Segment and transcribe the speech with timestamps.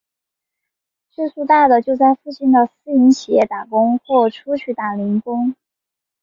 [1.11, 5.53] 岁数大的就在附近的私营企业打工或者去打零工。